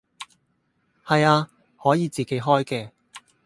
[1.05, 2.89] 係啊，可以自己開嘅